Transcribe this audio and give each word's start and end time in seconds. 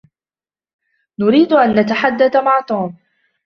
نريد 1.19 1.53
أن 1.53 1.79
نتحدث 1.79 2.35
مع 2.35 2.61
توم. 2.61 2.97